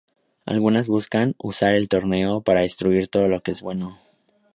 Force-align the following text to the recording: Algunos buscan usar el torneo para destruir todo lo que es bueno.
Algunos 0.47 0.87
buscan 0.89 1.35
usar 1.37 1.75
el 1.75 1.87
torneo 1.87 2.41
para 2.41 2.61
destruir 2.61 3.07
todo 3.07 3.27
lo 3.27 3.43
que 3.43 3.51
es 3.51 3.61
bueno. 3.61 3.99